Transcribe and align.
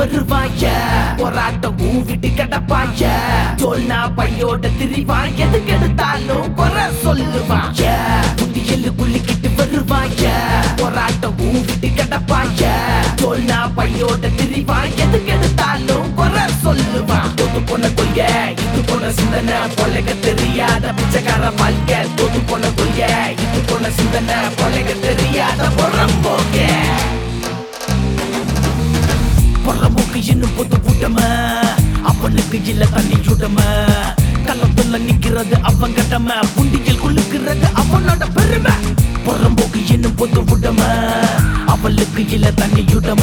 வருவாய 0.00 0.66
போராட்டம் 1.18 1.78
ஊவிட்டு 1.78 2.28
கிடப்பாய 2.38 3.08
சொன்னா 3.56 3.98
பையோட 4.18 4.68
திரிவான் 4.78 5.34
எதுக்கு 5.44 5.72
எடுத்தாலும் 5.72 6.54
குறை 6.54 6.84
சொல்லுவான் 7.02 7.74
புண்டியல்லு 8.38 8.90
குள்ளிக்கிட்டு 9.00 9.50
வருவாய? 9.58 10.30
போராட்டம் 10.80 11.36
ஊவிட்டு 11.48 11.90
கிடப்பாய 11.98 12.70
சொன்னா 13.22 13.58
பையோட 13.76 14.22
திரிவான் 14.38 14.96
எதுக்கு 15.04 15.32
எடுத்தாலும் 15.36 16.08
குறை 16.14 16.46
சொல்லுவான். 16.64 17.30
தோத்து 17.40 17.62
பொண்ண 17.70 17.94
கொள்க 17.94 18.20
இது 18.64 18.80
பொண்ண 18.90 19.10
சிந்தனை 19.20 19.58
பொழைக்க 19.78 20.18
தெரியாத 20.20 20.94
பிச்சைக்கார 20.98 21.44
வாழ்க்கை. 21.60 22.00
தோத்து 22.18 22.42
பொண்ண 22.50 22.74
கொள்க 22.80 23.00
இது 23.44 23.60
பொண்ண 23.70 23.88
சிந்தனை 24.00 24.38
பொழைக்க 24.60 25.00
தெரியாத 25.06 25.68
புறம்போக்கே 29.70 29.82
புறம்போக்கு 29.82 30.30
இன்னும் 30.30 30.50
பொது 30.56 30.76
கூட்டம 30.76 31.20
அவனுக்கு 32.02 32.64
இல்ல 32.64 32.86
தண்ணி 32.86 33.14
சுடம. 33.22 33.60
கள்ளத்துல 34.46 34.98
நிக்கிறது 34.98 35.60
அவன் 35.62 35.94
கட்டம. 35.94 36.32
புண்டியில் 36.54 36.98
குலுக்கிறது 36.98 37.66
அவனோட 37.74 38.26
பெருமை. 38.34 38.72
புறம்போக்கு 39.24 39.92
இன்னும் 39.92 40.14
பொது 40.14 40.40
கூட்டம 40.40 40.82
அவளுக்கு 41.66 42.28
இல்ல 42.28 42.50
தண்ணி 42.50 42.84
சுடம. 42.88 43.22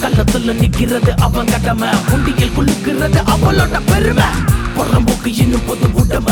கள்ளத்துல 0.00 0.52
நிக்கிறது 0.52 1.08
அவன் 1.08 1.46
கட்டம. 1.46 1.86
புண்டியில் 1.86 2.52
குலுக்கிறது 2.58 3.22
அவளோட 3.26 3.80
பெருமை. 3.86 4.24
புறம்போக்கு 4.76 5.38
இன்னும் 5.38 5.66
பொது 5.66 5.86
கூட்டம 5.90 6.30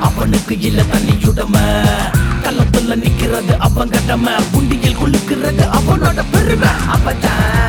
அவனுக்கு 0.00 0.60
இல்ல 0.60 0.82
தண்ணி 0.82 1.12
சுடம. 1.24 1.58
கள்ளத்துல 2.42 2.96
நிக்கிறது 2.96 3.56
அவன் 3.58 3.90
கட்டம. 3.90 4.30
புண்டியில் 4.52 4.96
குலுக்கிறது 4.96 5.68
அவனோட 5.72 6.24
பெருமை. 6.32 6.68
அவதான் 6.68 7.65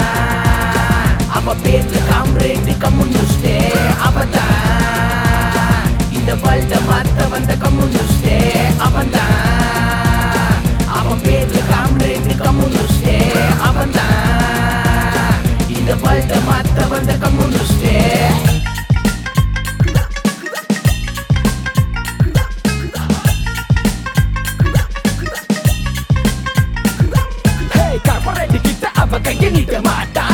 அவ 1.47 1.53
பேச்சு 1.65 1.99
காம்ரேட் 2.07 2.69
கம்யூனிஸ்டே 2.83 3.53
அவதான் 4.05 4.57
இந்த 6.17 6.31
வேர்ல்ட 6.43 6.79
மாத்த 6.87 7.27
வந்த 7.33 7.53
கம்யூனிஸ்டே 7.63 8.35
அவன்தான். 8.87 9.39
அவன் 10.97 11.21
பேச்சு 11.25 11.61
காம்ரேட் 11.71 12.29
கம்யூனிஸ்டே 12.43 13.15
அவன்தான். 13.69 15.39
இந்த 15.77 15.95
வேர்ல்ட 16.03 16.41
மாத்த 16.49 16.89
வந்த 16.93 17.15
கம்யூனிஸ்டே 17.25 17.95
அவ 29.01 29.19
கையை 29.19 29.49
நீட்ட 29.51 29.77
மாட்டா. 29.89 30.26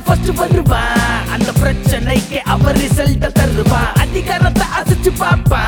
பிரச்சனை 0.00 0.32
ஃபர்ஸ்ட் 0.32 0.54
வருவா. 0.54 0.82
அந்த 1.32 1.52
பிரச்சனைக்கு 1.62 2.36
அவர் 2.36 2.78
ரிசல்ட்ட 2.78 3.28
தருவா. 3.38 3.92
அதிகாரத்தை 4.00 4.66
அசைச்சு 4.80 5.10
பாப்பா. 5.18 5.60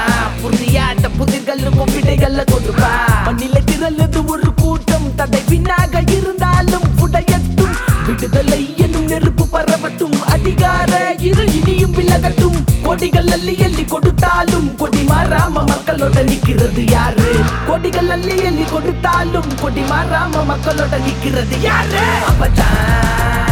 புரியாத 0.43 1.09
புதிர்களுக்கும் 1.09 1.93
விடைகளை 1.93 2.45
கொடுப்பா. 2.45 2.93
மண்ணில 3.27 3.57
திரளது 3.71 4.25
ஒரு 4.27 4.55
கூட்டம். 4.55 5.15
தடை 5.15 5.41
பின்னாக 5.49 6.03
இருந்தாலும் 6.11 6.83
உடையட்டும் 6.97 7.77
விடுதலை 8.07 8.75
என்னும் 8.77 9.05
நெருப்பு 9.05 9.47
பரவட்டும். 9.53 10.23
அதிகார 10.23 11.15
இரு 11.19 11.53
இனியும் 11.53 11.95
விலகட்டும். 11.95 12.65
கொடிகள் 12.83 13.27
அள்ளி 13.27 13.59
எள்ளி 13.59 13.85
கொடுத்தாலும் 13.85 14.77
கொடி 14.77 15.05
மாறாம 15.09 15.65
மக்களோட 15.67 16.25
நிக்கிறது 16.31 16.91
யாரு? 16.91 17.37
கொடிகள் 17.67 18.11
அள்ளி 18.11 18.37
எள்ளி 18.43 18.63
கொடுத்தாலும் 18.63 19.55
கொடி 19.61 19.81
மாறாம 19.81 20.45
மக்களோட 20.51 21.01
நிக்கிறது 21.07 21.61
யாரு? 21.61 22.01
அப்பதான் 22.29 23.50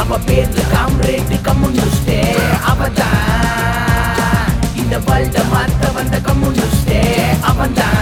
அவ 0.00 0.18
பேரு 0.26 0.62
காம்ரேட் 0.72 1.32
கம்யூனிஸ்டே 1.46 2.18
அவதான் 2.70 3.18
இந்த 4.80 4.98
வேர்ல்ட 5.06 5.42
மாத்த 5.52 5.92
வந்த 5.94 6.16
கம்யூனிஸ்டே 6.28 7.00
அவன்தான். 7.40 7.98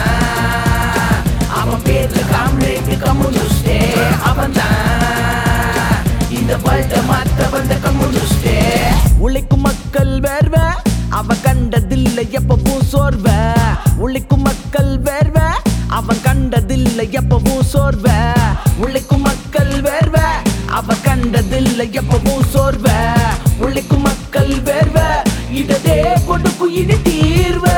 அவன் 1.60 1.82
பேரு 1.84 2.20
காம்ரேட் 2.32 2.90
கம்யூனிஸ்டே 3.04 3.78
அவன்தான். 4.30 4.76
இந்த 6.30 6.56
வேர்ல்ட 6.66 7.02
மாத்த 7.10 7.50
வந்த 7.50 7.76
கம்யூனிஸ்டே 7.86 8.56
உழைக்கும் 9.18 9.60
மக்கள் 9.60 10.14
வேர்வ 10.26 10.56
அவ 11.08 11.34
கண்டதில்லை 11.42 12.26
எப்பவும் 12.38 12.84
சோர்வ. 12.92 13.28
உழைக்கும் 13.96 14.42
மக்கள் 14.42 14.92
வேர்வ 15.02 15.38
அவன் 15.98 16.20
கண்டதில்லை 16.22 17.06
எப்பவும் 17.20 17.64
சோர்வ. 17.72 18.08
கண்டதில்லை 21.78 22.00
எப்பவும் 22.00 22.48
சோர்வ. 22.48 22.90
உழைக்கும் 23.58 24.00
மக்கள் 24.00 24.48
வேர்வ. 24.48 24.98
இதே 25.52 26.12
கொடுக்கும் 26.26 26.74
இனி 26.74 27.02
தீர்வ. 27.02 27.68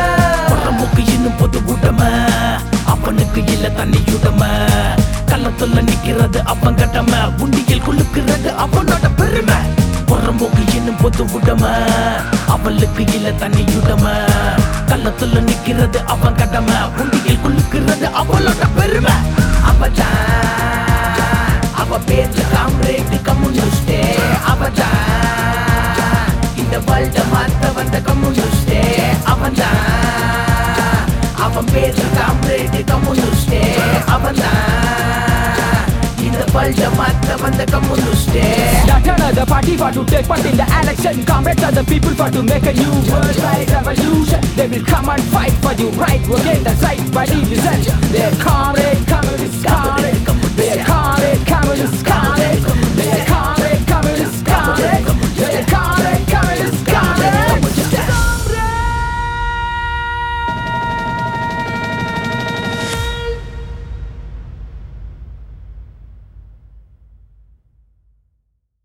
புறமுக்கு 0.48 1.06
இன்னும் 1.06 1.36
பொது 1.38 1.60
கூட்டம 1.60 2.00
அவனுக்கு 2.84 3.44
இல்ல 3.46 3.70
தண்ணி 3.70 3.96
சுடம 4.06 4.46
கள்ளத்துல 5.26 5.84
நிக்கிறது 5.84 6.38
அவன் 6.44 6.74
கட்டம. 6.74 7.16
உண்டியில் 7.38 7.82
குலுக்கிறது 7.82 8.54
அவனோட 8.64 9.10
பெருமை. 9.16 9.54
புறம்போக்கு 10.08 10.74
இன்னும் 10.74 10.96
பொது 10.96 11.24
விடம 11.24 11.68
அவளுக்கு 12.48 13.04
இல்ல 13.06 13.30
தண்ணி 13.30 13.64
சுடம 13.68 14.10
கள்ளத்துல 14.86 15.44
நிக்கிறது 15.44 16.04
அவன் 16.04 16.34
கட்டம. 16.34 16.72
உண்டியில் 16.96 17.38
குலுக்கிறது 17.44 18.10
அவளோட 18.22 18.68
பெருமை. 18.76 19.12
அவதான் 19.70 20.29
அவதான் 24.70 26.28
இந்த 26.62 26.76
வேர்ல்ட 26.88 27.20
மாத்த 27.32 27.72
வந்த 27.76 27.96
கம்யூனிஸ்டே 28.08 28.82
அவன்தான் 29.32 29.80
அவன் 31.46 31.70
பேச்சு 31.72 32.06
காம்ரேட் 32.18 32.76
கம்யூனிஸ்டே 32.92 33.62
அவன்தான் 34.14 34.66
இந்த 36.26 36.42
வேர்ல்ட 36.54 36.90
மாத்த 37.00 37.38
வந்த 37.44 37.64
கம்யூனிஸ்டே 37.74 38.46
Not 38.90 39.06
another 39.14 39.46
party 39.46 39.74
for 39.80 39.90
to 39.96 40.02
take 40.12 40.26
part 40.30 40.44
in 40.50 40.56
the 40.60 40.66
election. 40.80 41.14
Comrades 41.30 41.64
are 41.66 41.72
the 41.72 41.84
people 41.92 42.14
for 42.20 42.28
to 42.36 42.42
make 42.52 42.66
a 42.72 42.74
new 42.80 42.94
world 43.10 43.38
right 43.46 43.68
revolution. 43.76 44.40
They 44.58 44.66
will 44.72 44.86
come 44.92 45.08
and 45.14 45.24
fight 45.34 45.54
for 45.64 45.72
you 45.80 45.88
right 46.04 46.22
will 46.30 46.42
gain 46.48 46.62
the 46.68 46.74
right 46.84 47.04
by 47.16 47.24
division. 47.32 47.78
They're 48.14 48.36
comrade 48.46 49.02
communists, 49.12 49.64